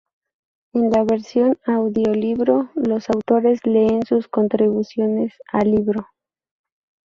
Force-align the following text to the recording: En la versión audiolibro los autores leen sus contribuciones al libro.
En 0.73 0.89
la 0.89 1.03
versión 1.03 1.59
audiolibro 1.63 2.71
los 2.73 3.05
autores 3.11 3.63
leen 3.67 4.03
sus 4.03 4.27
contribuciones 4.27 5.31
al 5.53 5.69
libro. 5.69 6.07